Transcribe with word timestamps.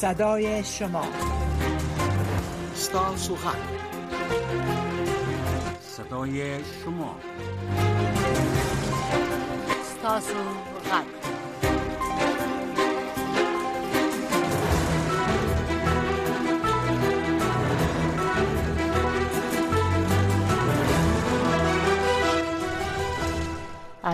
صدای 0.00 0.64
شما 0.64 1.02
ستا 2.74 3.16
سخن 3.16 3.58
صدای 5.96 6.58
شما 6.84 7.16
ستا 9.84 10.20
سخن 10.20 11.04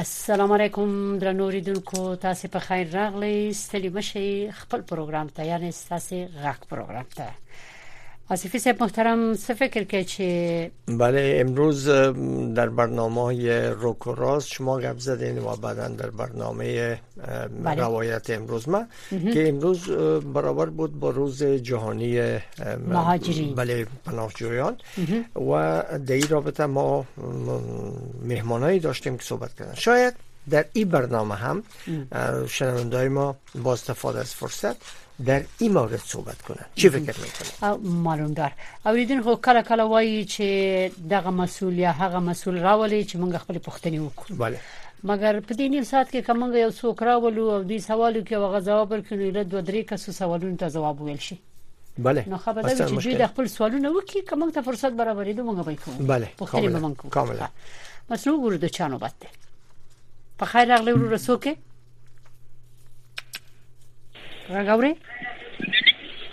السلام 0.00 0.52
علیکم 0.52 0.88
درنو 1.18 1.50
ریدونکو 1.50 2.00
تاسو 2.22 2.48
په 2.52 2.58
خیر 2.68 2.86
راغلی 2.96 3.34
ستلی 3.62 3.90
مشي 3.98 4.22
خپل 4.60 4.80
پروګرام 4.92 5.26
ته 5.36 5.40
یعنی 5.50 5.70
تاسو 5.90 6.16
غاک 6.42 6.60
پروګرام 6.72 7.06
ته 7.18 7.26
آصفی 8.30 8.58
صاحب 8.58 8.82
محترم 8.82 9.34
سه 9.34 9.68
که 9.68 10.04
چه 10.04 10.70
بله 10.88 11.42
امروز 11.46 11.88
در 12.54 12.68
برنامه 12.68 13.22
های 13.22 13.48
روک 13.52 14.06
و 14.06 14.14
راز 14.14 14.48
شما 14.48 14.80
گفت 14.80 14.98
زدین 14.98 15.38
و 15.38 15.56
بعدا 15.56 15.88
در 15.88 16.10
برنامه 16.10 16.98
بله. 17.64 17.74
روایت 17.82 18.30
امروز 18.30 18.68
ما 18.68 18.84
که 19.32 19.48
امروز 19.48 19.90
برابر 20.34 20.66
بود 20.66 20.98
با 21.00 21.10
روز 21.10 21.42
جهانی 21.42 22.38
مهاجرین 22.88 23.54
بله 23.54 23.86
پناهجویان 24.04 24.76
و 25.50 25.82
در 26.06 26.14
این 26.14 26.28
رابطه 26.28 26.66
ما 26.66 27.04
مهمانایی 28.26 28.78
داشتیم 28.80 29.16
که 29.16 29.22
صحبت 29.24 29.54
کردن 29.54 29.74
شاید 29.74 30.14
در 30.50 30.64
این 30.72 30.88
برنامه 30.88 31.34
هم 31.34 31.62
شنونده 32.48 33.08
ما 33.08 33.36
با 33.64 33.72
استفاده 33.72 34.18
از 34.18 34.34
فرصت 34.34 34.76
در 35.26 35.42
این 35.58 35.72
مورد 35.72 35.96
صحبت 35.96 36.42
کنن 36.42 36.64
چی 36.74 36.88
فکر 36.90 37.20
میکنن 37.20 37.90
معلوم 37.92 38.32
دار 38.32 38.52
اوریدن 38.86 39.20
خو 39.22 39.34
کله 39.34 39.62
کله 39.62 39.82
وایي 39.82 40.26
چې 40.26 40.40
دغه 41.10 41.30
مسول 41.30 41.78
یا 41.78 41.92
هغه 41.92 42.18
مسول 42.20 42.58
راولي 42.60 43.04
چې 43.04 43.12
موږ 43.16 43.36
خپل 43.36 43.58
پښتني 43.58 44.00
وکړو 44.10 44.32
بله 44.38 44.60
مګر 45.06 45.40
په 45.40 45.54
دې 45.54 45.60
نیم 45.70 45.82
ساعت 45.84 46.10
کې 46.12 46.26
کومه 46.26 46.58
یو 46.58 46.70
سوکرا 46.70 47.18
ولو 47.20 47.50
او 47.50 47.64
دې 47.68 47.80
سوالو 47.80 48.24
کې 48.24 48.32
وغه 48.32 48.60
جواب 48.60 48.90
ورکړي 48.94 49.32
له 49.36 49.42
دوه 49.42 49.62
درې 49.62 49.82
کسو 49.90 50.12
سوالونو 50.12 50.56
ته 50.56 50.68
جواب 50.68 51.02
ویل 51.02 51.18
شي 51.18 51.38
بله 51.98 52.24
نو 52.28 52.36
خبر 52.38 52.62
دا 52.62 52.72
چې 52.88 53.04
دوی 53.04 53.14
د 53.16 53.26
خپل 53.26 53.46
سوالونه 53.56 53.88
وکړي 53.92 54.28
کومه 54.30 54.50
ته 54.56 54.62
فرصت 54.62 54.96
برابرې 55.02 55.28
دوه 55.28 55.62
موږ 55.62 55.66
به 55.66 55.76
کوو 55.84 56.06
بله 56.12 56.28
پښتني 56.42 56.72
به 56.74 56.80
موږ 56.80 56.98
کوو 56.98 57.10
کامله 57.10 57.48
مسلو 58.10 58.40
ورته 58.46 58.68
چانو 58.68 58.98
باندې 58.98 59.28
په 60.38 60.46
خیر 60.54 60.68
راغلی 60.68 60.92
ورو 60.92 61.10
رسوکه 61.12 61.56
راګوري 64.52 64.92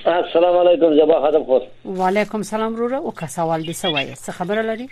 السلام 0.08 0.58
علیکم 0.58 0.94
جبا 0.96 1.20
خادم 1.22 1.44
خور 1.46 1.62
وعلیکم 1.98 2.42
سلام 2.50 2.74
وروره 2.76 2.98
او 2.98 3.12
کا 3.20 3.28
سوال 3.36 3.62
دي 3.66 3.74
سوای 3.82 4.06
څه 4.16 4.32
خبره 4.40 4.62
لري 4.70 4.88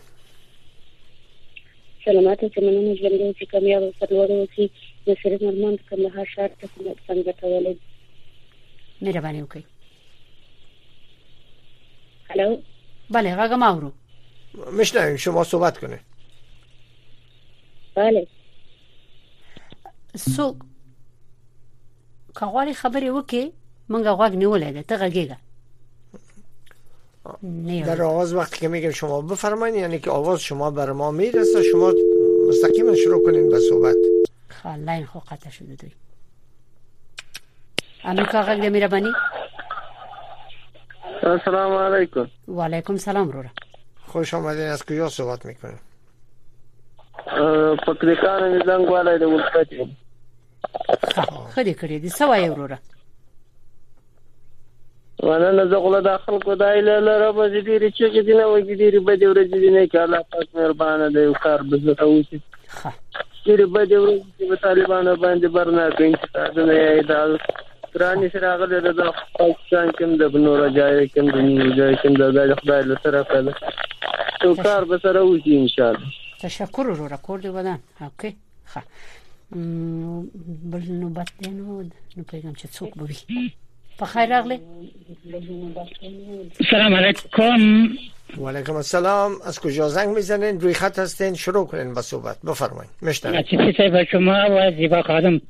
سلامات 2.06 2.46
تمنونه 2.46 2.96
ژوند 2.96 3.36
دې 3.36 3.52
کامیاب 3.56 3.84
او 3.90 3.96
سرلوړی 4.00 4.32
اوسي 4.32 4.70
د 5.10 5.18
سره 5.24 5.40
مرمن 5.42 5.76
کندهار 5.90 6.26
شهر 6.36 6.48
ته 6.48 6.70
څنګه 7.10 7.42
کولای 7.42 7.76
مهرباني 9.02 9.44
وکړئ 9.44 9.79
الو 12.36 12.58
بله 13.10 13.36
غگم 13.36 13.64
اورو 13.64 13.92
میشنویم 14.72 15.16
شما 15.16 15.44
صحبت 15.44 15.78
کنه 15.78 16.00
بله 17.96 18.28
سو 20.16 20.56
که 22.40 22.46
غالی 22.46 22.74
خبری 22.74 23.10
وکی 23.10 23.52
منگا 23.90 24.18
غوږ 24.18 24.32
نیوله 24.36 24.84
ده 24.84 25.36
در 27.86 28.02
آواز 28.02 28.34
وقتی 28.34 28.60
که 28.60 28.68
میگم 28.68 28.92
شما 28.92 29.22
بفرمایید 29.22 29.76
یعنی 29.76 30.00
که 30.00 30.10
آواز 30.12 30.40
شما 30.42 30.72
بر 30.72 30.92
ما 30.92 31.12
میرسه 31.12 31.64
شما 31.72 31.94
مستقیما 32.50 32.96
شروع 32.96 33.26
کنین 33.26 33.50
به 33.50 33.60
صحبت 33.60 33.96
خالا 34.64 34.84
خب، 34.86 34.90
این 34.90 35.06
خوقت 35.06 35.50
شده 35.50 35.76
دوی 35.76 35.92
امیکا 38.04 38.44
که 38.56 38.70
السلام 41.24 41.72
علیکم 41.78 42.26
و 42.48 42.62
علیکم 42.66 42.98
سلام 42.98 43.32
رو 43.32 43.44
خوش 44.08 44.34
آمدین 44.34 44.68
از 44.68 44.86
کجا 44.86 45.10
صحبت 45.10 45.46
میکنیم 45.46 45.80
پکریکان 47.76 48.52
می 48.52 48.60
زنګ 48.66 48.92
والای 48.92 49.18
د 49.20 49.24
ولکټ 49.24 49.68
خدي 51.56 51.74
کړی 51.74 52.00
دي 52.04 52.10
سوای 52.10 52.50
وروره 52.50 52.80
وانا 55.24 55.52
نه 55.52 55.66
زغله 55.66 56.02
داخل 56.02 56.40
کو 56.40 56.56
دایله 56.56 57.00
لره 57.00 57.32
به 57.32 57.50
دې 57.64 57.94
چې 57.96 58.06
کې 58.14 58.20
دینه 58.26 58.44
وې 58.44 58.62
دې 58.62 59.00
به 59.00 59.16
دې 59.18 59.28
ورځې 59.28 59.60
دې 59.62 59.72
نه 59.76 59.88
کاله 59.88 60.26
پاک 60.32 60.48
مهربانه 60.56 61.10
دی 61.10 61.24
او 61.26 61.34
کار 61.44 61.62
به 61.70 61.78
زه 61.78 61.96
اوسې 62.04 62.40
ښه 62.82 62.92
دې 63.46 63.62
به 63.74 63.86
دې 63.86 63.98
ورځې 63.98 64.50
په 64.50 64.56
طالبانو 64.56 65.16
باندې 65.16 65.46
برنا 65.56 65.90
کوي 65.92 66.14
چې 66.14 66.56
دا 66.56 66.66
نه 66.66 66.74
یې 66.80 67.66
قران 67.94 68.30
چې 68.30 68.36
راغلی 68.36 68.82
د 68.98 69.14
پاکستان 69.40 69.92
کوم 70.00 70.18
د 70.22 70.28
بنور 70.34 70.68
جای 70.80 71.08
کوم 71.14 71.30
د 71.32 71.38
نیوځای 71.38 71.96
کوم 72.02 72.14
د 72.14 72.56
خدای 72.62 72.84
له 72.90 72.98
سره 73.04 73.24
کړل 73.32 74.36
تو 74.42 74.56
کار 74.64 74.86
به 74.92 74.98
سره 75.06 75.20
وځي 75.20 75.58
ان 75.62 75.68
شاء 75.76 75.88
الله 75.88 76.08
تشکر 76.42 76.88
ورو 76.90 77.08
راکور 77.14 77.40
دی 77.46 77.54
ودان 77.56 77.80
اوکي 78.10 78.36
ها 78.76 78.84
بل 80.74 80.84
نو 81.00 81.10
باتنو 81.18 81.82
نو 81.82 82.24
پیغام 82.28 82.54
چې 82.54 82.68
څوک 82.74 82.98
بوي 83.00 83.16
په 84.04 84.12
خیر 84.14 84.30
راغلی 84.36 84.60
سلام 86.76 86.96
علیکم 87.02 87.68
و 88.38 88.50
علیکم 88.54 88.76
السلام 88.86 89.36
از 89.52 89.60
کجا 89.60 89.90
زنگ 89.98 90.16
میزنین 90.22 90.62
روی 90.62 90.74
خط 90.84 91.00
هستین 91.00 91.36
شروع 91.48 91.66
کنین 91.74 91.94
با 91.94 92.02
صحبت 92.14 92.38
بفرمایید 92.54 92.92
مشتاق 93.10 93.42
چی 93.52 93.58
چی 93.82 94.08
شما 94.12 94.40
و 94.56 94.72
زیبا 94.80 95.02
خانم 95.12 95.42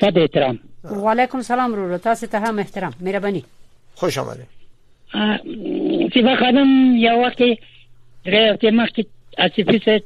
صد 0.00 0.18
احترام 0.18 0.58
و 0.84 1.08
علیکم 1.10 1.42
سلام 1.42 1.74
رو 1.74 1.98
تاسو 1.98 2.26
ته 2.26 2.38
هم 2.40 2.58
احترام 2.58 2.92
مهرباني 3.00 3.44
خوش 3.94 4.18
آمدید 4.18 4.46
سیبا 6.14 6.36
خانم 6.36 6.96
یو 6.96 7.26
وخت 7.26 7.38
درې 8.26 8.50
وخت 8.52 8.64
مخکې 8.64 9.04
اصفي 9.38 9.78
سه 9.84 10.02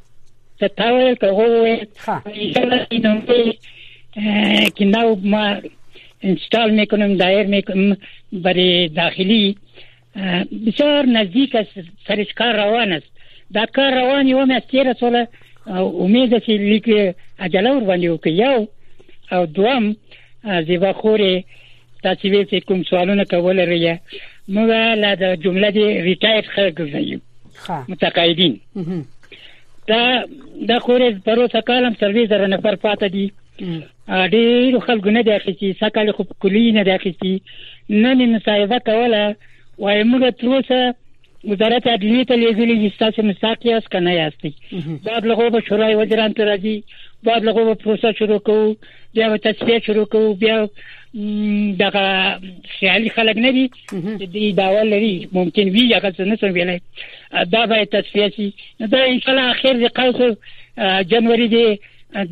ته 0.60 0.68
تاول 0.68 1.14
ته 1.14 1.26
وویل 1.32 1.86
که 4.74 4.84
نو 4.84 5.16
ما 5.24 5.56
انستال 6.22 6.70
میکنم 6.70 7.16
دایر 7.16 7.46
میکنم 7.46 7.96
برای 8.32 8.88
داخلی 8.88 9.56
بسیار 10.66 11.06
نزدیک 11.06 11.54
است 11.54 11.70
سرش 12.08 12.32
کار 12.38 12.56
روان 12.56 12.92
است 12.92 13.06
دا 13.54 13.66
کار 13.76 13.92
روان 14.00 14.26
یو 14.28 14.46
مې 14.46 14.60
تیر 14.70 14.92
سره 15.00 15.28
امید 15.76 16.38
چې 16.38 16.48
لیک 16.48 17.16
عجله 17.38 17.70
ور 17.76 17.84
باندې 17.86 18.08
وکړ 18.18 18.26
یو 18.26 18.66
او 19.32 19.46
دوم 19.46 19.94
زیبا 20.44 20.92
خورې 20.92 21.44
تاسو 22.02 22.28
وی 22.28 22.42
چې 22.44 22.66
کوم 22.68 22.82
سوالونه 22.90 23.24
کول 23.30 23.56
لري 23.56 24.00
موږ 24.48 24.70
لا 25.04 25.12
د 25.22 25.34
جمله 25.44 25.70
دی 25.76 25.84
ریټایر 26.00 26.44
خلک 26.54 26.82
زیو 26.82 27.18
متقاعدین 27.92 28.54
دا 29.88 30.22
دا 30.68 30.78
خورې 30.78 31.10
پروسه 31.30 31.60
کالم 31.70 31.94
سرویس 32.02 32.28
در 32.34 32.46
نفر 32.54 32.74
پاتې 32.74 33.04
دي 33.16 33.24
ډېر 34.08 34.78
خلک 34.88 35.06
نه 35.16 35.22
دی 35.28 35.32
اخیستي 35.38 35.72
سکه 35.80 36.12
خو 36.18 36.24
کلی 36.44 36.64
نه 36.78 36.84
دی 36.90 36.92
اخیستي 36.96 37.34
نن 37.88 38.36
مصاحبه 38.36 38.78
کوله 38.90 39.24
وای 39.78 40.04
موږ 40.04 40.40
تر 40.40 40.46
اوسه 40.58 40.94
وزارت 41.48 41.86
عدلیه 41.94 42.24
ته 42.24 42.36
لیږلي 42.36 42.92
چې 42.92 42.98
تاسو 43.00 43.22
مساق 43.30 43.66
یاست 43.66 43.88
کنه 43.96 44.14
یاست 44.14 44.46
بعد 45.08 45.26
لغو 45.32 45.50
به 45.56 45.60
شورای 45.68 45.94
وزیران 46.02 46.32
ته 46.38 46.44
راځي 46.50 46.82
بعد 47.28 47.44
لغو 47.48 47.64
به 47.68 47.74
پروسه 47.82 48.12
شروع 48.20 48.38
کوو 48.48 48.74
بیا 49.16 49.36
ته 49.44 49.52
څه 49.52 49.80
شروع 49.86 50.04
کوو 50.12 50.32
بیا 50.34 50.58
دغه 51.82 52.08
خیالي 52.78 53.10
خلک 53.18 53.36
نه 53.44 53.52
دي 53.54 53.66
د 54.22 54.42
داوا 54.58 54.82
لري 54.88 55.12
ممکن 55.36 55.68
وی 55.76 55.84
هغه 55.94 56.10
څه 56.10 56.22
نه 56.22 56.52
ویلې 56.52 56.80
دا 57.54 57.62
به 57.70 57.84
تصفیه 57.94 58.28
شي 58.36 58.50
دا 58.94 59.00
ان 59.12 59.20
شاء 59.20 59.30
الله 59.30 59.50
اخر 59.50 59.74
د 59.84 59.86
قوس 59.98 60.36
جنوري 61.12 61.48
دی 61.54 61.64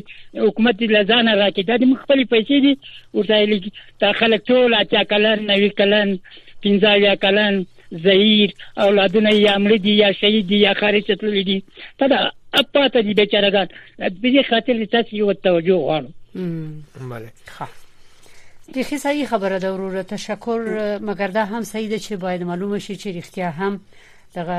حکومت 0.46 0.74
دې 0.78 0.86
لزانه 0.96 1.32
راکې 1.34 1.62
دا 1.68 1.76
د 1.76 1.94
خپل 2.02 2.18
پیسې 2.32 2.56
دي 2.64 2.72
ورته 3.14 3.44
لګي 3.44 3.72
تا 4.00 4.12
خلک 4.20 4.42
ټول 4.50 4.74
اتیا 4.80 5.02
کلن 5.12 5.44
نوي 5.50 5.68
کلن 5.80 6.14
پنځه 6.62 7.16
کلن 7.26 7.60
زهیر 8.06 8.54
اولادونه 8.78 9.30
یې 9.30 9.48
عمل 9.56 9.76
دي 9.86 9.94
یا 10.02 10.12
شهید 10.20 10.46
دي 10.54 10.58
یا 10.62 10.72
خارج 10.80 11.12
تللی 11.20 11.44
دي 11.50 11.58
ته 12.02 12.06
دا 12.14 12.20
اپاته 12.54 13.00
دي 13.00 13.14
بیچارهګان 13.20 13.76
په 13.98 14.30
دې 14.30 14.48
خاطر 14.50 14.84
تاسو 14.94 15.16
یو 15.20 15.32
توجه 15.32 15.76
غواړم 15.88 17.10
بله 17.12 17.30
د 18.74 18.82
خې 18.82 18.94
صحیح 19.06 19.26
خبره 19.32 19.58
ده 19.64 19.72
ورور 19.74 20.02
تشکر 20.14 20.60
مګر 21.08 21.30
دا 21.36 21.44
هم 21.52 21.62
صحیح 21.72 21.88
ده 21.90 21.98
چې 21.98 22.12
باید 22.24 22.42
معلومه 22.50 22.78
شي 22.78 22.96
چې 22.96 23.24
اړتیا 23.24 23.50
هم 23.60 23.80
دغه 24.34 24.58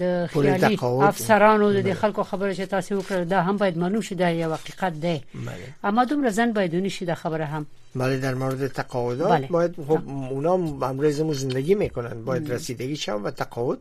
د 0.00 0.26
خیالي 0.32 0.76
افسرانو 0.82 1.72
د 1.72 1.82
بله. 1.82 1.94
خلکو 1.94 2.22
خبره 2.22 2.54
چې 2.54 2.66
تاسو 2.66 2.96
وکړه 2.96 3.40
هم 3.46 3.56
باید 3.62 3.78
معلوم 3.82 4.00
شي 4.08 4.14
دا 4.14 4.28
یو 4.30 4.52
حقیقت 4.54 4.92
دی 5.06 5.20
بله. 5.34 5.66
اما 5.84 6.02
رزن 6.02 6.30
زن 6.54 6.70
ونی 6.74 6.90
شي 6.90 7.04
د 7.06 7.14
خبره 7.14 7.44
هم 7.44 7.66
بله 7.94 8.16
در 8.18 8.34
مورد 8.34 8.66
تقاعدات 8.68 9.38
بله. 9.38 9.46
باید 9.46 9.72
خب 9.88 10.08
اونا 10.08 10.54
هم 10.54 11.32
زندگی 11.32 11.74
میکنن 11.74 12.24
باید 12.24 12.50
رسیدگی 12.52 12.96
شون 12.96 13.22
و 13.22 13.30
تقاعد 13.30 13.78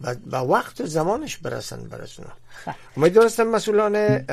و 0.00 0.14
به 0.14 0.36
وقت 0.38 0.80
و 0.80 0.86
زمانش 0.86 1.36
برسن 1.36 1.88
برسونن 1.88 2.32
امیدوارستم 2.96 3.46
مسئولان 3.46 4.24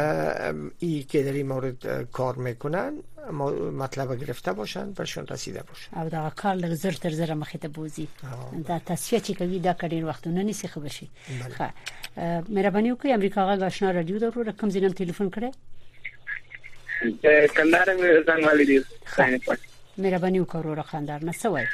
ای 0.79 1.03
که 1.03 1.23
در 1.23 1.31
این 1.31 1.47
مورد 1.47 2.07
کار 2.11 2.35
میکنن 2.35 2.93
مطلب 3.77 4.19
گرفته 4.19 4.53
باشن 4.53 4.91
برشون 4.91 5.27
رسیده 5.27 5.63
باشن 5.63 6.01
او 6.01 6.09
دا 6.09 6.31
کار 6.35 6.55
لږ 6.61 6.65
زر 6.73 6.91
تر 6.91 7.09
زر 7.09 7.33
مخې 7.43 7.57
ته 7.61 7.67
بوزي 7.67 8.07
دا 8.67 8.79
تصفیه 8.85 9.19
چې 9.19 9.37
کوي 9.37 9.59
دا 9.59 9.73
کډیر 9.81 10.03
وختونه 10.03 10.43
نیسی 10.43 10.67
خو 10.67 10.79
بشي 10.79 11.09
ښه 11.57 11.61
مهرباني 12.49 12.93
وکړئ 12.95 13.05
امریکا 13.05 13.45
غا 13.55 13.65
آشنا 13.65 13.91
رادیو 13.91 14.19
درو 14.19 14.43
رقم 14.43 14.69
زینم 14.69 14.91
تلیفون 14.91 15.31
کړئ 15.35 15.43
کندهار 17.57 17.97
مې 17.97 18.25
زنګ 18.27 18.45
والی 18.47 18.65
دی 18.65 18.83
مهرباني 19.97 20.39
وکړو 20.45 20.65
را 20.67 20.81
خندار 20.81 21.25
نه 21.25 21.31
سوای 21.31 21.65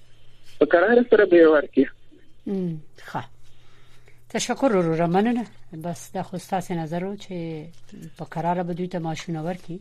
په 0.59 0.65
قرار 0.73 1.01
سره 1.11 1.25
به 1.33 1.49
ورکې 1.55 1.83
ښه 3.09 3.23
تشکر 4.35 4.75
ورو 4.77 5.07
مننه 5.15 5.45
بس 5.87 6.03
د 6.15 6.23
خو 6.29 6.39
تاسو 6.53 6.77
نظر 6.81 7.07
چې 7.25 8.07
په 8.21 8.29
قرار 8.37 8.63
به 8.67 8.73
دوی 8.79 8.87
ته 8.95 8.99
ماشونه 9.09 9.43
ورکې 9.47 9.75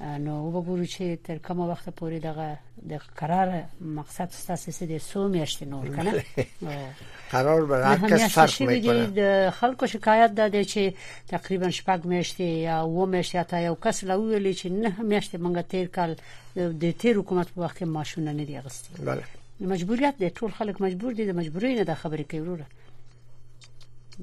نو 0.00 0.32
وګورو 0.52 0.84
چې 0.86 1.16
تر 1.26 1.38
کومه 1.38 1.64
وخت 1.66 1.88
پورې 1.90 2.18
دغه 2.18 2.58
د 2.92 2.98
قرار 3.18 3.50
مقصد 3.98 4.30
ستاسو 4.36 4.72
سره 4.78 4.98
سو 4.98 5.28
میاشتې 5.32 5.62
نور 5.62 5.96
کنه 5.96 6.74
قرار 7.34 7.64
به 7.64 7.76
هر 7.84 8.10
کس 8.10 8.34
فرق 8.34 8.62
میکنه 8.62 9.06
د 9.20 9.50
خلکو 9.50 9.86
شکایت 9.86 10.34
ده 10.40 10.64
چې 10.64 10.94
تقریبا 11.28 11.70
شپږ 11.78 12.00
میاشتې 12.04 12.40
یا 12.66 12.82
و 12.82 13.06
میاشتې 13.22 13.48
تا 13.48 13.60
یو 13.60 13.74
کس 13.74 14.04
لا 14.04 14.18
ویلی 14.20 14.54
چې 14.54 14.66
نه 14.66 14.92
میاشتې 14.98 15.38
مونږ 15.38 15.58
تیر 15.68 15.88
کال 15.88 16.14
د 16.56 16.90
تیر 17.04 17.16
حکومت 17.16 17.52
په 17.54 17.60
وخت 17.64 17.76
کې 17.78 17.82
ماشونه 17.98 18.32
نه 18.32 18.44
دی 18.44 18.58
اغستې 18.60 19.00
بله 19.08 19.22
مجبوریت 19.74 20.14
دی 20.20 20.30
ټول 20.30 20.52
خلک 20.60 20.80
مجبور 20.86 21.12
دي 21.20 21.26
د 21.32 21.36
مجبورۍ 21.42 21.64
نه 21.64 21.84
د 21.84 21.94
خبرې 21.94 22.20
کوي 22.20 22.40
وروره 22.40 22.66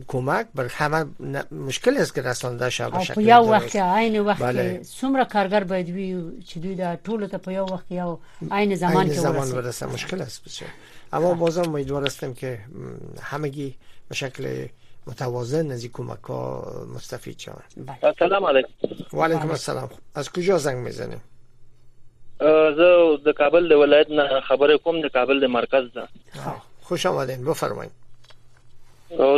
کمک 0.08 0.46
بر 0.54 0.66
همه 0.66 1.04
مشکل 1.52 1.96
است 1.96 2.14
که 2.14 2.22
رسانده 2.22 2.70
شه 2.70 2.90
به 2.90 3.04
شکل 3.04 3.20
یو 3.20 3.36
وخت 3.42 3.76
عین 3.76 4.20
وخت 4.20 4.42
بله. 4.42 4.82
سمره 4.82 5.24
کارگر 5.24 5.64
باید 5.64 5.88
وی 5.90 6.42
چې 6.44 6.58
دوی 6.58 6.74
دا 6.74 6.96
ټول 6.96 7.30
ته 7.30 7.38
په 7.38 7.52
یو 7.52 7.64
وخت 7.64 7.92
یو 7.92 8.18
عین 8.50 8.74
زمان 8.74 9.06
کې 9.08 9.12
زمان 9.12 9.52
برسه 9.52 9.86
مشکل 9.86 10.20
است 10.22 10.44
بسیار 10.44 10.70
اما 11.12 11.34
بازم 11.34 11.62
امیدوار 11.62 12.04
هستم 12.06 12.34
که 12.34 12.58
همگی 13.22 13.74
به 14.08 14.14
شکل 14.14 14.66
متوازن 15.06 15.70
از 15.70 15.82
این 15.82 15.92
کمک 15.92 16.22
ها 16.28 16.72
مستفید 16.94 17.38
شوند 17.38 17.64
سلام 18.18 18.44
علیکم 18.44 18.68
و 19.12 19.22
علیکم 19.22 19.50
السلام 19.50 19.90
از 20.14 20.32
کجا 20.32 20.58
زنگ 20.58 20.76
میزنیم 20.76 21.20
زه 22.78 23.18
د 23.26 23.32
کابل 23.32 23.68
د 23.68 23.72
ولایت 23.72 24.10
نه 24.10 24.40
خبرې 24.40 24.80
کوم 24.84 25.00
د 25.02 25.08
کابل 25.12 25.40
د 25.40 25.44
مرکز 25.50 25.84
ده 25.94 26.08
خوش 26.88 27.06
آمدین 27.06 27.44
بفرمایید 27.44 27.92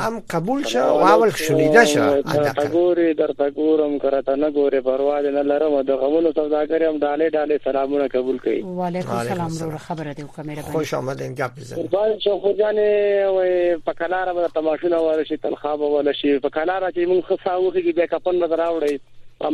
هم 0.00 0.22
قبول 0.30 0.64
شو 0.64 0.78
او 0.78 1.00
اول 1.02 1.30
شنیده 1.30 1.84
شو 1.84 2.20
دا 2.22 2.52
ګوري 2.52 3.14
درته 3.14 3.50
ګورم 3.50 3.98
کرته 3.98 4.34
نه 4.36 4.50
ګوري 4.50 4.80
پروا 4.80 5.20
نه 5.20 5.42
لرم 5.42 5.80
د 5.82 5.90
غمونو 5.96 6.32
سوداګر 6.32 6.82
هم 6.82 6.98
ډاله 6.98 7.28
ډاله 7.30 7.58
سلامونه 7.64 8.08
قبول 8.08 8.38
کوي 8.38 8.62
وعلیکم 8.62 9.10
السلام 9.10 9.52
ورو 9.68 9.78
خبره 9.78 10.12
دی 10.12 10.22
کومه 10.22 10.62
خوش 10.62 10.94
آمدین 10.94 11.34
جاب 11.34 11.50
زه 11.58 11.76
قربان 11.76 12.18
شو 12.20 12.40
خو 12.40 12.52
ځانې 12.52 13.28
وای 13.34 13.76
په 13.76 13.92
کلاره 13.92 14.32
به 14.34 14.48
تماشونه 14.54 14.96
وره 15.00 15.24
شي 15.24 15.36
تلخابه 15.36 15.84
ولا 15.84 16.12
شي 16.12 16.38
په 16.38 16.48
کلاره 16.50 16.90
چې 16.92 16.98
مونږ 17.10 17.22
خصاوږي 17.28 17.80
کې 17.86 17.92
به 17.96 18.06
کپن 18.06 18.34
نظر 18.44 18.58
راوړی 18.64 18.98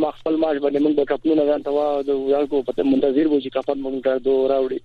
ما 0.01 0.11
خپل 0.11 0.35
ماش 0.35 0.57
باندې 0.57 0.79
مونږ 0.83 0.95
په 0.99 1.05
کپنو 1.05 1.33
نه 1.35 1.43
ځان 1.57 1.63
ته 1.63 1.71
واده 1.71 2.11
یو 2.11 2.47
کو 2.47 2.63
په 2.63 2.83
منتظر 2.83 3.27
وو 3.27 3.39
چې 3.45 3.49
کپن 3.55 3.77
مونږ 3.85 4.03
ته 4.03 4.17
دوه 4.17 4.47
راوړي 4.53 4.79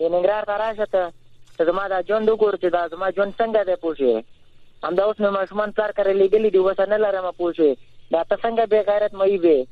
ننګرهار 0.00 0.48
تراشه 0.52 0.86
ته 0.94 1.66
زما 1.70 1.88
دا 1.94 2.00
ژوند 2.08 2.30
وګوره 2.32 2.58
چې 2.62 2.74
دا 2.76 2.82
زما 2.96 3.10
ژوند 3.18 3.36
څنګه 3.40 3.64
دی 3.68 3.76
پوښي 3.84 4.88
هم 4.88 4.94
دا 4.94 5.04
اوس 5.10 5.20
نو 5.20 5.30
ماشومان 5.38 5.72
کار 5.80 5.92
کوي 6.00 6.14
لګلې 6.22 6.50
دی 6.56 6.64
وسنه 6.68 6.96
لرمه 7.04 7.32
پوښي 7.42 7.70
دا 8.12 8.24
ته 8.30 8.36
څنګه 8.44 8.66
به 8.66 8.82
غیرت 8.90 9.12
مې 9.20 9.38
به 9.46 9.64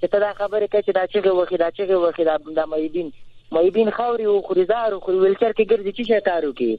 چې 0.00 0.06
ته 0.12 0.18
دا 0.26 0.32
خبره 0.40 0.66
کوي 0.72 0.82
چې 0.82 0.92
دا 0.98 1.04
چې 1.12 1.40
وخی 1.40 1.56
دا 1.64 1.68
چې 1.76 2.06
وخی 2.06 2.24
دا 2.30 2.36
د 2.38 2.62
مېدین 2.72 3.08
مېدین 3.54 3.90
خوري 3.96 4.24
او 4.30 4.42
خوريزار 4.46 4.92
او 4.94 5.00
خوري 5.06 5.18
ولچر 5.18 5.52
کې 5.52 5.64
ګرځي 5.70 5.92
چې 5.98 6.04
شکارو 6.12 6.52
کې 6.58 6.72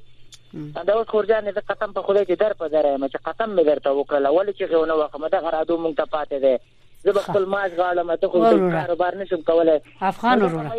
دا 0.53 0.94
اوس 0.94 1.08
خورجان 1.08 1.51
زه 1.51 1.62
قسم 1.70 1.91
په 1.94 2.01
خدای 2.01 2.25
دې 2.25 2.36
در 2.38 2.53
په 2.53 2.68
درې 2.68 2.98
مې 3.00 3.08
چې 3.13 3.18
قسم 3.25 3.56
مې 3.56 3.63
درته 3.65 3.89
وکړل 3.91 4.25
ول 4.27 4.51
چې 4.53 4.63
غوونه 4.72 4.94
واخمه 4.94 5.27
دا 5.29 5.39
غرادو 5.39 5.77
مونږ 5.77 5.96
ته 5.96 6.03
پاتې 6.06 6.38
ده 6.44 6.60
زه 7.03 7.12
به 7.12 7.20
خپل 7.20 7.46
ماز 7.46 7.72
غاړم 7.72 8.15
ته 8.22 8.27
خو 8.27 8.39
کاروبار 8.75 9.15
نشم 9.18 9.41
کولای 9.41 9.82
افغان 10.01 10.41
ورور 10.41 10.72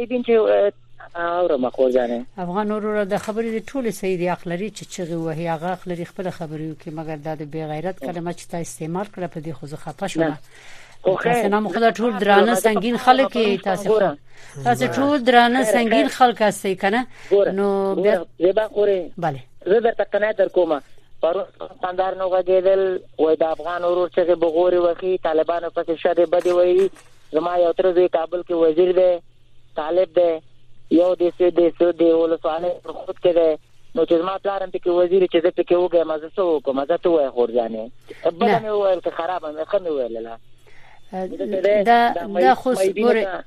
اوره 1.17 1.57
مخورجانه 1.57 2.25
افغان 2.39 2.71
ورور 2.71 3.05
د 3.05 3.17
خبرې 3.17 3.63
ټول 3.71 3.91
صحیح 3.91 4.19
دی 4.19 4.29
اخلری 4.31 4.71
چې 4.71 4.87
چغي 4.95 5.15
وهي 5.15 5.49
هغه 5.49 5.67
اخلری 5.73 6.05
خپل 6.05 6.31
خبرې 6.31 6.83
کوي 6.83 6.95
مګر 6.99 7.19
دا 7.25 7.35
د 7.35 7.43
بی 7.53 7.65
غیرت 7.73 7.99
کلمه 8.01 8.33
چې 8.33 8.51
تا 8.51 8.59
استعمال 8.59 9.07
کړ 9.17 9.27
په 9.35 9.41
دې 9.41 9.49
خو 9.51 9.67
زه 9.67 9.77
خپه 9.77 10.07
شوم 10.07 10.39
تاسو 11.23 11.49
نام 11.49 11.69
خدای 11.69 11.93
ټول 11.93 12.19
درانه 12.25 12.55
سنگین 12.55 12.97
خلک 12.97 13.37
یې 13.59 13.63
تاسو 13.65 14.09
تاسو 14.65 14.87
ټول 14.87 15.21
درانه 15.29 15.65
سنگین 15.65 16.09
خلک 16.09 16.43
هستئ 16.43 16.75
کنه 16.75 17.07
نو 17.61 17.69
زه 18.39 18.53
به 18.53 18.67
خورې 18.69 19.25
bale 19.27 19.47
زه 19.67 19.81
درته 19.81 20.05
قناعت 20.05 20.37
درکوم 20.37 20.83
پرون 21.23 21.45
پاندار 21.83 22.15
نو 22.19 22.29
غږیدل 22.29 22.83
وای 23.19 23.37
د 23.37 23.43
افغان 23.55 23.83
ورور 23.85 24.09
چې 24.15 24.21
بغوري 24.45 24.77
وخی 24.79 25.19
طالبانو 25.19 25.69
پسې 25.71 26.01
شاده 26.03 26.27
بده 26.27 26.53
وایي 26.55 26.89
زما 27.33 27.57
یو 27.59 27.73
تر 27.73 27.87
دې 27.97 28.07
کابل 28.17 28.41
کې 28.49 28.55
وزیر 28.55 28.93
دی 28.99 29.11
طالب 29.81 30.09
دی 30.21 30.31
یو 30.91 31.11
دې 31.21 31.29
سې 31.39 31.49
دې 31.59 31.69
سې 31.79 31.89
دې 32.01 32.11
ولسوانه 32.21 32.69
خود 33.05 33.17
کې 33.23 33.33
دی 33.39 33.51
نو 33.95 34.05
چې 34.05 34.13
ما 34.27 34.39
پلار 34.39 34.63
هم 34.63 34.71
پکې 34.71 34.91
وزیر 35.01 35.27
چې 35.33 35.39
زه 35.43 35.51
پکې 35.51 35.75
وګم 35.75 36.07
ما 36.09 36.19
زه 36.19 36.29
څه 36.37 36.43
وکم 36.43 36.85
زه 36.85 36.97
ته 36.97 37.09
وای 37.11 37.31
خور 37.31 37.49
ځانې 37.49 37.83
بل 38.41 38.51
مې 38.57 38.81
وایل 38.81 39.01
چې 39.05 39.11
خراب 39.11 39.43
مې 39.47 39.65
خمه 39.65 39.91
ویل 39.91 40.17
لا 40.27 40.37
دا 41.85 42.13
دا 42.41 42.55
خو 42.55 42.75
ګوره 42.75 43.43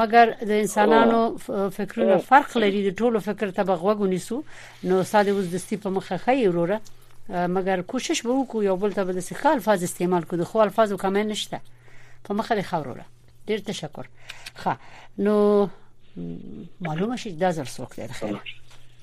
مګر 0.00 0.34
د 0.52 0.62
انسانانو 0.64 1.18
فکرونو 1.78 2.18
فرق 2.30 2.56
لري 2.64 2.80
د 2.90 2.96
ټولو 2.96 3.18
فکر 3.26 3.50
ته 3.58 3.62
بغوګو 3.62 4.06
نیسو 4.14 4.40
نو 4.92 5.02
ساده 5.10 5.32
وز 5.38 5.50
دستی 5.54 5.76
په 5.82 5.90
مخه 5.96 6.16
خی 6.28 6.38
وروره 6.48 6.80
مګر 7.56 7.80
کوشش 7.94 8.22
به 8.28 8.36
وکړو 8.44 8.62
یو 8.68 8.76
بل 8.84 8.92
ته 9.00 9.04
به 9.10 9.18
د 9.18 9.26
سخال 9.26 9.60
فاز 9.66 9.82
استعمال 9.88 10.24
کړو 10.24 10.42
خو 10.54 10.60
الفاظ 10.66 10.92
کوم 11.02 11.16
نشته 11.34 11.60
په 12.30 12.34
مخه 12.40 12.62
خوروره 12.70 13.04
ډیر 13.52 13.58
تشکر 13.68 14.08
ښه 14.62 14.70
نو 15.28 15.36
معلومه 16.88 17.16
شي 17.24 17.32
دا 17.44 17.50
زر 17.58 17.64
څوک 17.74 17.96
دی 18.00 18.08
خیر 18.22 18.58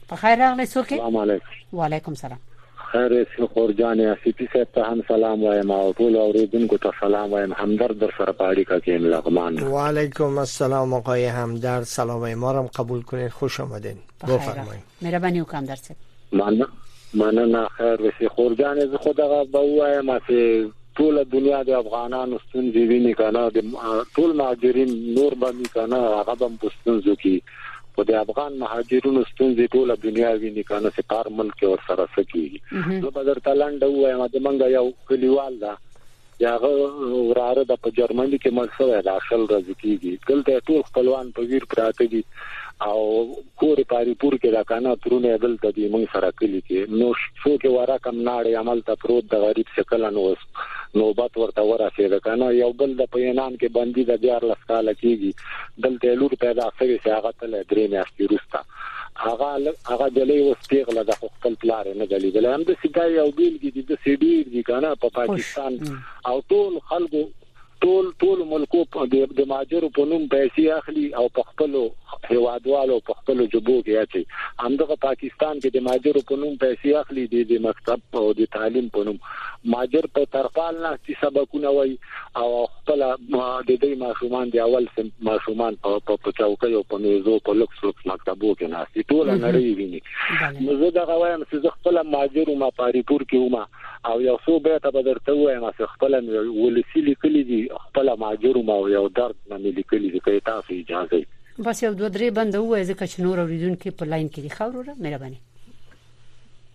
په 0.09 0.15
خیر 0.15 0.35
راغلی 0.39 0.65
څوک 0.73 0.91
السلام 0.91 1.15
علیکم 1.23 1.77
وعلیکم 1.77 2.11
السلام 2.17 2.39
خیر 2.91 3.13
اسن 3.19 3.45
خورجان 3.53 3.99
اسیتی 4.09 4.45
صاحب 4.53 4.67
ته 4.75 4.83
هم 4.91 5.01
سلام 5.07 5.43
وایم 5.45 5.71
او 5.77 5.93
ټول 6.01 6.15
اوریدونکو 6.19 6.77
ته 6.85 6.91
سلام 6.99 7.33
وایم 7.33 7.53
همدرد 7.61 7.99
در 8.03 8.11
سره 8.19 8.33
پاړی 8.33 8.63
کا 8.69 8.79
کیم 8.85 9.05
لغمان 9.13 9.59
وعلیکم 9.73 10.37
السلام 10.45 10.93
آقای 10.99 11.25
همدرد 11.39 11.83
سلام 11.95 12.25
ما 12.45 12.53
هم 12.59 12.65
قبول 12.79 13.01
کنید 13.11 13.29
خوش 13.41 13.59
آمدین 13.65 13.97
بفرمایید 14.27 14.83
مهربانی 15.03 15.41
وکم 15.45 15.65
درس 15.73 15.91
مننه 16.31 16.65
مننه 17.25 17.67
خیر 17.77 18.01
وسی 18.07 18.27
خورجان 18.39 18.79
ز 18.79 18.95
خود 19.07 19.19
هغه 19.25 19.43
به 19.43 19.59
وایم 19.75 20.17
چې 20.19 20.71
ټول 21.01 21.23
دنیا 21.37 21.63
د 21.63 21.69
افغانانو 21.83 22.37
ستون 22.49 22.71
دی 22.77 22.87
ویني 22.95 23.13
کنه 23.13 23.47
د 23.49 23.61
ټول 24.17 24.37
ماجرین 24.43 24.99
نور 25.13 25.33
باندې 25.33 25.73
کنه 25.73 25.95
هغه 25.95 26.45
هم 26.45 26.57
پستون 26.63 27.01
زکی 27.09 27.39
خو 27.97 28.03
د 28.07 28.15
افغان 28.17 28.57
مهاجرونو 28.63 29.21
ستونزې 29.27 29.69
ټوله 29.75 29.93
دنیا 30.01 30.27
ویني 30.41 30.63
کنه 30.71 30.89
چې 30.95 31.05
کار 31.13 31.29
ملک 31.37 31.63
ور 31.69 31.79
سره 31.85 32.03
سکیږي 32.17 32.99
زه 33.05 33.13
بدر 33.15 33.39
تلند 33.47 33.85
وایم 33.93 34.21
د 34.35 34.43
منګ 34.47 34.67
یو 34.73 34.83
کلیوال 35.11 35.57
دا 35.63 35.71
یاغه 36.43 36.71
وراره 37.13 37.65
د 37.71 37.79
په 37.85 37.95
جرمني 38.01 38.41
کې 38.43 38.55
مرسوي 38.59 38.99
د 39.07 39.17
اصل 39.21 39.47
رزقيږي 39.53 40.13
دلته 40.29 40.61
ټول 40.71 40.85
خپلوان 40.91 41.33
په 41.39 41.49
ویر 41.53 41.65
پراته 41.73 42.09
دي 42.13 42.21
او 42.91 43.01
کور 43.63 43.81
پاری 43.95 44.15
پور 44.25 44.37
کې 44.41 44.57
دا 44.57 44.63
کانا 44.73 44.95
ترونه 45.07 45.33
بل 45.47 45.57
ته 45.65 45.77
دي 45.79 45.89
موږ 45.95 46.13
سره 46.17 46.33
کلی 46.43 46.61
کې 46.65 47.01
نو 47.01 47.11
څوک 47.45 47.69
ورا 47.77 47.97
کم 48.09 48.23
ناړي 48.23 48.57
عمل 48.65 48.87
ته 48.91 49.03
پروت 49.05 49.31
د 49.33 49.47
غریب 49.47 49.73
شکل 49.79 50.09
نو 50.19 50.27
وس 50.27 50.45
نوبت 50.95 51.37
ورته 51.37 51.61
ورسېده 51.61 52.19
کنه 52.19 52.47
یو 52.63 52.71
بل 52.79 52.91
د 52.99 53.05
پینان 53.13 53.57
کې 53.59 53.69
باندې 53.77 54.01
د 54.09 54.27
14 54.27 54.67
کال 54.69 54.87
کېږي 55.01 55.31
دلته 55.85 56.07
لور 56.21 56.35
پیدا 56.43 56.67
شوی 56.79 56.97
چې 57.03 57.09
هغه 57.17 57.31
تل 57.39 57.51
درې 57.71 57.83
میاشتې 57.93 58.23
وروسته 58.25 58.59
هغه 59.25 59.49
هغه 59.89 60.07
دلې 60.17 60.37
وستیغله 60.47 61.03
د 61.09 61.19
خپل 61.35 61.53
پلار 61.63 61.85
نه 61.99 62.05
دلې 62.13 62.29
دلې 62.35 62.49
هم 62.53 62.63
د 62.69 62.71
سیدا 62.81 63.05
یو 63.19 63.27
بیل 63.39 63.53
دي 63.63 63.69
د 63.89 63.93
سیډی 64.03 64.35
دي 64.53 64.63
کنه 64.69 64.89
په 65.03 65.07
پاکستان 65.19 65.73
او 66.29 66.35
ټول 66.53 66.73
خلکو 66.91 67.23
ټول 67.85 68.07
ټول 68.21 68.39
ملکو 68.51 68.81
د 69.13 69.47
ماجرو 69.53 69.89
په 69.97 70.05
نوم 70.11 70.23
پیسې 70.33 70.77
اخلي 70.77 71.03
او 71.21 71.25
په 71.37 71.49
خپل 71.49 71.75
هوادوالو 72.29 72.97
په 73.09 73.17
خپل 73.19 73.43
جبو 73.55 73.75
کې 73.87 73.99
اچي 74.03 74.21
همدغه 74.67 74.97
پاکستان 75.05 75.59
کې 75.59 75.73
د 75.75 75.83
ماجرو 75.87 76.23
په 76.31 76.39
نوم 76.43 76.55
پیسې 76.63 76.95
اخلي 77.01 77.25
د 77.33 77.43
د 77.51 77.61
مکتب 77.65 78.17
او 78.21 78.23
د 78.39 78.49
تعلیم 78.55 78.87
په 78.95 79.07
نوم 79.09 79.19
ماجر 79.75 80.07
په 80.19 80.31
ترپال 80.37 80.79
نه 80.85 80.91
چې 80.97 81.21
سبقونه 81.25 81.75
وای 81.77 81.93
او 82.43 82.49
خپل 82.75 83.05
د 83.05 83.71
دې 83.71 83.93
ماشومان 84.05 84.53
د 84.55 84.63
اول 84.65 84.89
سم 84.97 85.13
ماشومان 85.29 85.79
په 85.85 86.03
په 86.11 86.35
چوکۍ 86.41 86.79
او 86.79 86.83
په 86.93 87.03
میزو 87.05 87.37
په 87.49 87.57
لوکس 87.61 87.83
لوکس 87.87 88.09
مکتبو 88.13 88.53
کې 88.59 88.73
ناشې 88.75 89.11
ټول 89.13 89.31
نړۍ 89.33 89.77
ویني 89.81 90.65
نو 90.69 90.79
زه 90.83 90.91
دا 90.99 91.05
غوایم 91.13 91.45
چې 91.51 91.77
خپل 91.77 92.01
ماجر 92.17 92.53
ما 92.65 92.71
پاریپور 92.81 93.27
کې 93.31 93.45
ومه 93.45 93.85
او 94.11 94.19
یو 94.29 94.35
څو 94.47 94.59
به 94.65 94.83
ته 94.85 94.95
بدرته 94.99 95.37
وایم 95.39 95.63
چې 95.69 95.95
خپل 95.95 96.19
ولسی 96.63 97.05
لیکلي 97.09 97.43
دي 97.51 97.61
خپل 97.75 98.15
ماجر 98.19 98.57
ما 98.61 98.73
او 98.75 98.89
یو 98.89 99.07
درد 99.07 99.35
باندې 99.49 99.71
لیکلي 99.79 100.11
چې 100.15 100.45
تاسو 100.45 100.73
اجازه 100.75 101.23
بس 101.69 101.83
یو 101.83 101.93
دوه 101.93 102.09
درې 102.15 102.29
بند 102.39 102.55
وای 102.55 102.83
ځکه 102.85 103.07
چې 103.11 103.21
نور 103.27 103.39
اوریدونکو 103.43 103.91
په 104.01 104.05
لاین 104.13 104.29
کې 104.29 104.41
دي 104.41 104.49
خوروره 104.49 104.95
مهرباني 104.99 105.41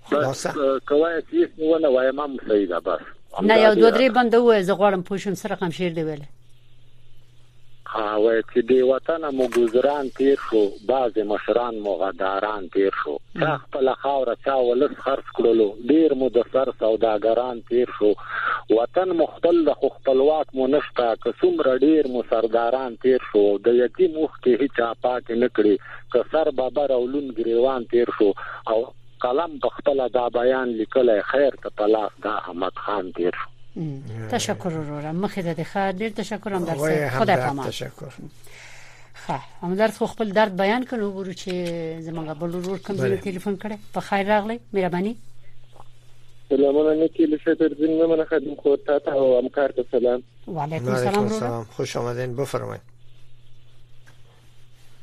خلاصه 0.05 0.53
کوای 0.93 1.17
چې 1.33 1.71
ونه 1.73 1.89
وایم 1.97 2.21
هم 2.21 2.37
صحیح 2.49 2.67
ده 2.75 2.81
بس 2.89 3.11
نه 3.43 3.59
یو 3.59 3.75
دوه 3.75 3.91
درې 3.91 4.11
بند 4.21 4.35
وای 4.35 4.63
زه 4.63 4.75
غواړم 4.75 5.03
پوښم 5.11 5.35
سره 5.45 5.57
کوم 5.63 5.71
شیر 5.81 5.93
دی 5.99 6.03
ویل 6.09 6.25
او 8.15 8.25
چې 8.53 8.61
دی 8.71 8.81
وطن 8.93 9.23
مو 9.37 9.45
ګذران 9.59 10.05
تیر 10.19 10.39
شو 10.49 10.61
بعض 10.91 11.13
مشران 11.33 11.75
مو 11.85 11.93
غداران 12.03 12.63
تیر 12.75 12.93
شو 13.01 13.15
تا 13.43 13.51
خپل 13.63 13.87
خاور 14.03 14.29
چا 14.47 14.55
ولس 14.69 14.95
خرڅ 15.07 15.27
کړلو 15.39 15.67
ډیر 15.91 16.09
مو 16.21 16.27
د 16.37 16.47
سر 16.53 16.69
سوداګران 16.83 17.57
تیر 17.71 17.89
شو 17.97 18.11
وطن 18.79 19.09
مختل 19.23 19.57
د 19.71 19.79
خپلواک 19.97 20.47
مو 20.61 20.65
نشتا 20.77 21.09
قسم 21.27 21.55
را 21.69 21.75
ډیر 21.87 22.03
مو 22.13 22.21
سرداران 22.33 22.97
تیر 23.07 23.21
شو 23.33 23.45
د 23.67 23.79
یتي 23.83 24.07
مخ 24.19 24.31
کې 24.41 24.65
هیڅ 24.65 24.77
پاک 25.07 25.25
نه 25.45 25.49
کړی 25.61 25.75
که 26.17 26.25
سر 26.37 26.51
بابا 26.61 26.85
راولون 26.97 27.27
ګریوان 27.41 27.89
تیر 27.97 28.15
شو 28.21 28.31
او 28.75 28.79
قلم 29.27 29.59
په 29.67 29.77
خپل 29.81 30.09
دا 30.19 30.29
بیان 30.43 30.77
لیکلای 30.83 31.23
خیر 31.33 31.59
ته 31.67 31.79
پلاس 31.83 32.13
دا 32.29 32.35
احمد 32.43 32.87
خان 32.87 33.13
تیر 33.19 33.33
شو 33.43 33.51
تشکر 34.31 34.69
ورورم 34.69 35.17
مخې 35.17 35.43
ته 35.43 35.53
د 35.61 35.65
ښه 35.73 35.93
ډیر 36.01 36.11
تشکر 36.23 36.53
هم 36.53 36.65
درته 36.65 37.09
خدای 37.19 37.37
پامان 37.37 37.67
تشکر 37.69 38.15
ها 39.27 39.41
هم 39.63 39.75
درته 39.81 40.07
خپل 40.15 40.33
درد 40.39 40.57
بیان 40.57 40.85
کړو 40.85 41.13
ګورو 41.17 41.33
چې 41.43 41.53
زمونږ 42.07 42.27
بل 42.43 42.51
ورور 42.57 42.79
کوم 42.87 42.97
ځای 42.97 43.19
ټلیفون 43.19 43.57
کړي 43.57 43.79
په 43.95 44.01
خیر 44.01 44.27
راغلی 44.35 44.59
مهرباني 44.73 45.15
سلامونه 46.49 46.95
نکي 47.05 47.27
لفتر 47.35 47.75
زین 47.79 48.05
من 48.15 48.25
خدمت 48.33 48.61
خو 48.63 48.77
ته 48.89 48.99
ته 49.05 49.13
او 49.13 49.39
همکار 49.39 49.71
ته 49.77 49.85
سلام 49.99 50.23
وعليكم 50.49 50.89
السلام 50.97 51.31
ورورم 51.33 51.65
خوش 51.79 51.97
آمدین 52.03 52.35
بفرمایئ 52.43 52.81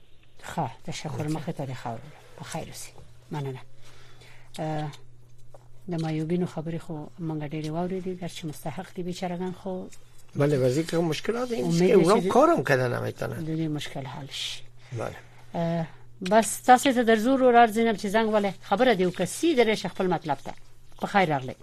ښه 0.43 0.69
تشکر 0.87 1.27
مخه 1.27 1.51
ته 1.51 1.73
ښه 1.81 1.89
په 2.37 2.43
خیر 2.43 2.67
اوسې 2.71 2.91
مننه 3.31 3.59
د 5.91 6.01
مایوبینو 6.03 6.45
خبرې 6.45 6.77
خو 6.85 6.95
مونږ 7.27 7.39
ډېرې 7.53 7.69
واورېدې 7.75 8.13
درچې 8.21 8.45
مستحق 8.49 8.87
دي 8.95 9.03
بیچارهګان 9.07 9.53
خو 9.61 9.73
بله 10.35 10.55
وزیر 10.65 10.85
که 10.85 10.97
مشکلات 10.97 11.51
این 11.51 11.93
اونا 11.95 12.27
کارم 12.29 12.63
کردن 12.63 12.99
نمیتونن 12.99 13.43
دیدی 13.43 13.67
مشکل 13.67 14.05
حل 14.05 14.27
شي 14.31 14.63
بله 15.01 15.85
بس 16.31 16.61
تاسو 16.61 16.93
ته 16.93 17.03
در 17.03 17.15
زور 17.15 17.41
ور 17.43 17.55
ارزینم 17.55 17.97
چې 17.97 18.07
زنګ 18.15 18.27
ولې 18.41 18.51
خبره 18.65 18.93
دی 18.95 19.05
وکسي 19.05 19.55
درې 19.55 19.85
خپل 19.93 20.07
مطلب 20.07 20.37
ته 20.37 20.53
په 21.01 21.07
خیر 21.07 21.29
راغلی 21.29 21.55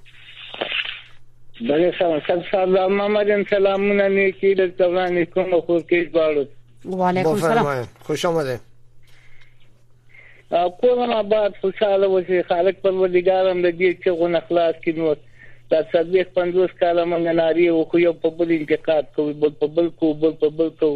بله 1.60 1.94
سلام 1.98 2.20
سلام 2.50 2.92
محمد 2.96 3.48
سلامونه 3.50 4.08
نیکی 4.08 4.54
له 4.54 4.68
تبران 4.68 5.24
کوم 5.24 5.60
خو 5.60 5.80
کې 5.80 6.10
باړو 6.12 6.46
وعلیکم 6.84 7.30
السلام 7.30 7.86
خوش 8.08 8.24
آمدید 8.24 8.67
کورن 10.50 11.12
آباد 11.12 11.52
خوشاله 11.60 12.06
وشي 12.08 12.42
خالق 12.48 12.76
پروردگار 12.84 13.46
هم 13.50 13.58
دې 13.64 13.90
چې 14.02 14.10
غو 14.20 14.28
نخلاص 14.34 14.74
کینو 14.84 15.08
دا 15.72 15.80
صدیق 15.92 16.30
50 16.38 16.72
کاله 16.82 17.04
مونږ 17.10 17.34
ناری 17.40 17.66
او 17.72 17.82
خو 17.90 17.98
یو 18.04 18.12
په 18.22 18.30
بل 18.38 18.54
انتقاد 18.56 19.10
کوي 19.18 19.34
بل 19.42 19.52
په 19.64 19.74
بل 19.78 19.90
کو 20.02 20.12
بل 20.22 20.30
په 20.44 20.48
بل 20.60 20.70
کو 20.82 20.88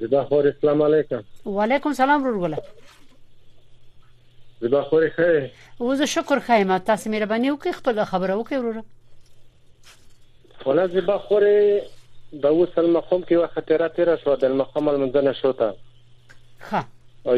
زبا 0.00 0.24
خور 0.24 0.46
اسلام 0.50 0.82
علیکم 0.82 1.22
وعلیکم 1.58 1.92
سلام 2.00 2.20
ورغله 2.26 2.58
زبا 4.60 4.82
خور 4.90 5.02
خیر 5.16 5.42
وزه 5.80 6.06
شکر 6.06 6.38
خیمه 6.48 6.78
تاسو 6.90 7.10
مهرباني 7.10 7.50
وکړئ 7.50 7.72
خپل 7.80 7.94
خبره 8.04 8.34
وکړئ 8.38 8.52
وروره 8.62 8.82
ولا 10.66 10.86
زبا 10.94 11.16
خور 11.28 11.42
د 12.32 12.46
وصل 12.46 12.90
مخم 12.92 13.24
کې 13.24 13.32
وخت 13.42 13.70
را 13.82 13.88
تیر 13.98 14.08
شو 14.24 14.32
د 14.46 14.48
مخم 14.62 14.84
المنځنه 14.88 15.32
شو 15.42 15.52
ته 15.60 15.68
ها 16.60 16.84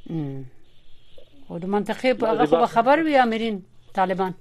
او 1.51 1.57
د 1.57 1.65
منطقې 1.73 2.11
په 2.21 2.25
هغه 2.31 2.45
خو 2.51 2.59
خبر 2.77 3.01
وي 3.05 3.15
امرین 3.25 3.57
طالبان 3.99 4.31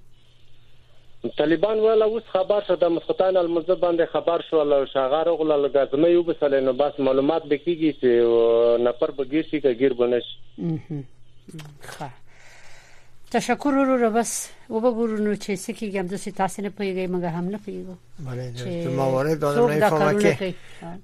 طالبان 1.38 1.80
ولا 1.86 2.04
اوس 2.04 2.22
خبر 2.34 2.64
شو 2.68 2.76
د 2.82 2.90
مسخطان 2.96 3.36
المزه 3.40 3.74
باندې 3.74 4.12
خبر 4.14 4.44
شو 4.50 4.62
له 4.74 4.78
شاغار 4.94 5.30
غل 5.40 5.52
له 5.52 5.68
غزمه 5.76 6.08
یو 6.12 6.22
بسل 6.30 6.56
نو 6.68 6.72
بس 6.82 6.98
معلومات 7.08 7.46
بکیږي 7.52 7.92
چې 8.02 8.86
نفر 8.88 9.14
بغیر 9.22 9.46
شي 9.50 9.60
کګیر 9.66 9.94
بنش 10.02 10.26
ښه 11.92 12.10
تشکر 13.32 13.68
وروره 13.74 14.08
بس 14.10 14.48
وبګورو 14.70 15.16
نو 15.24 15.34
چې 15.34 15.56
څه 15.64 15.72
کیږي 15.78 15.98
هم 15.98 16.06
د 16.06 16.16
تاسو 16.40 16.62
نه 16.62 16.68
پیږي 16.78 17.06
موږ 17.12 17.24
هم 17.36 17.44
نه 17.54 17.58
پیږو 17.66 17.94
بله 18.28 18.42
موارد 19.02 19.36
د 19.44 19.46
نه 19.54 19.58
فهمه 19.90 20.12
کې 20.22 20.50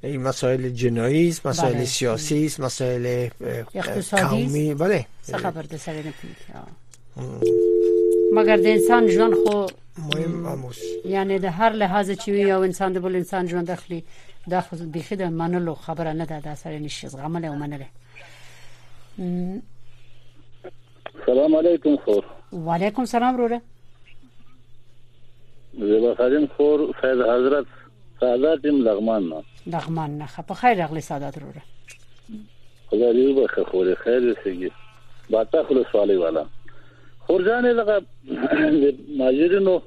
این 0.02 0.20
مسائل 0.22 0.68
جنایی 0.68 1.28
است 1.28 1.40
مسائل 1.46 1.74
بله. 1.74 1.84
سیاسی 1.84 2.46
است 2.46 2.60
مسائل 2.60 3.28
اقتصادی 3.74 4.74
بله 4.74 5.04
څه 5.26 5.34
خبر 5.44 5.62
ده 5.62 5.76
سره 5.76 6.02
نه 6.08 6.12
پیږي 6.20 6.44
مګر 8.36 8.58
د 8.64 8.66
انسان 8.76 9.02
ژوند 9.08 9.34
خو 9.42 9.56
مهم 10.10 10.46
اموس 10.46 10.78
یعنی 11.14 11.36
د 11.38 11.44
هر 11.46 11.72
لحاظ 11.84 12.10
چې 12.10 12.28
یو 12.28 12.60
انسان 12.68 12.88
د 12.92 12.98
بل 13.06 13.14
انسان 13.22 13.42
ژوند 13.54 13.68
اخلي 13.70 14.00
دا 14.50 14.58
خو 14.60 14.72
بيخي 14.76 15.16
د 15.24 15.26
منلو 15.40 15.74
خبره 15.88 16.10
نه 16.12 16.24
ده 16.24 16.36
د 16.46 16.48
سره 16.54 16.78
نشي 16.78 17.06
غمل 17.08 17.44
او 17.44 17.54
منله 17.64 17.86
سلام 21.28 21.54
علیکم 21.56 21.96
خور 22.04 22.22
وعلیکم 22.66 23.04
سلام 23.04 23.34
وروره 23.34 23.60
زه 25.78 26.00
بخاریم 26.00 26.46
خور 26.56 26.92
فیض 27.00 27.20
حضرت 27.30 27.66
سعادت 28.20 28.64
ایم 28.64 28.76
لغمان 28.88 29.22
نه 29.28 29.42
لغمان 29.76 30.10
نه 30.18 30.26
په 30.48 30.54
خیر 30.54 30.82
اغلی 30.82 31.00
سعادت 31.00 31.38
وروره 31.38 31.62
خدای 32.90 33.12
دې 33.16 33.20
وبخښه 33.38 33.70
خور 33.70 33.94
خیر 33.94 34.34
سیږي 34.34 34.70
باتا 35.30 35.62
خلصوالي 35.64 36.16
والا 36.16 36.46
خور 37.26 37.44
ځان 37.44 37.64
یې 37.64 37.74
لګه 37.80 37.96
ماجرینو 39.18 39.80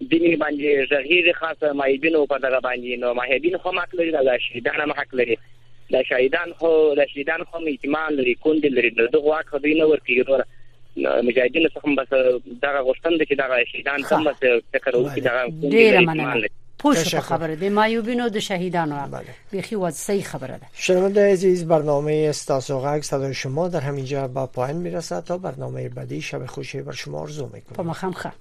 دیني 0.00 0.36
باندې 0.36 0.88
ژغیر 0.90 1.32
خاصه 1.32 1.72
مایبینو 1.72 2.26
په 2.26 2.38
دغه 2.38 2.58
باندې 2.68 2.98
نو 3.02 3.14
مایبین 3.14 3.56
خو 3.58 3.70
حق 3.78 3.94
لري 3.94 4.12
دغه 4.12 4.38
شهیدانو 4.46 4.94
حق 4.98 5.14
لري 5.20 5.36
د 5.92 6.02
شهیدان 6.08 6.52
خو 6.58 6.68
د 6.98 7.06
شهیدان 7.12 7.44
خو 7.50 7.60
میتمان 7.68 8.12
لري 8.18 8.34
کون 8.46 8.56
لري 8.64 8.90
دغه 8.98 9.18
واک 9.28 9.46
خو 9.54 9.58
دینه 9.66 9.84
ورکی 9.92 10.18
نور 10.30 10.44
مجاهدین 11.22 11.68
څخه 11.68 11.90
بس 12.00 12.08
غوښتن 12.86 13.18
دي 13.18 13.24
چې 13.24 13.34
دغه 13.38 13.64
شهیدان 13.72 14.02
هم 14.02 14.24
بس 14.30 14.36
فکر 14.42 14.98
وکړي 14.98 15.24
دغه 15.28 15.72
ډیره 15.74 16.36
لري 16.40 16.52
پوش 16.84 17.14
خبره 17.14 17.56
ده 17.62 17.70
مایوبینو 17.80 18.28
د 18.36 18.46
شهیدانو 18.48 18.96
بله. 19.16 19.24
بیخی 19.52 19.76
وځي 19.80 20.24
خبره 20.24 20.58
ده 20.58 20.66
شنونده 20.86 21.26
عزیز 21.32 21.66
برنامه 21.74 22.26
استاسو 22.30 22.78
غک 22.86 23.02
صدای 23.10 23.34
شما 23.42 23.68
در 23.76 23.80
همینجا 23.90 24.28
با 24.38 24.46
پایان 24.56 24.76
میرسه 24.86 25.20
تا 25.32 25.38
برنامه 25.48 25.88
بعدی 25.98 26.22
شب 26.30 26.46
خوشی 26.54 26.82
بر 26.88 26.92
شما 27.04 27.22
ارزو 27.22 27.44
میکنم 27.52 27.76
په 27.82 27.90
مخم 27.90 28.12
خه 28.22 28.32